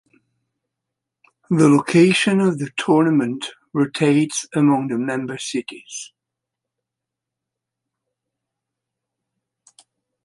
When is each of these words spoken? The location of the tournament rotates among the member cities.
The 1.51 1.69
location 1.69 2.39
of 2.39 2.57
the 2.57 2.71
tournament 2.75 3.51
rotates 3.71 4.47
among 4.55 4.87
the 4.87 4.97
member 4.97 5.37
cities. 5.37 6.11